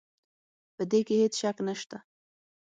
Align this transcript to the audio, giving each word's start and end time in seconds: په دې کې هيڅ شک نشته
په 0.75 0.83
دې 0.91 0.99
کې 1.07 1.15
هيڅ 1.21 1.33
شک 1.41 1.57
نشته 1.67 1.97